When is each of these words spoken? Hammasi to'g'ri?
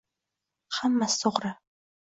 Hammasi 0.79 1.21
to'g'ri? 1.27 1.57